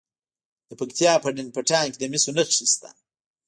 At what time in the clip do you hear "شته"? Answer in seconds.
2.73-2.89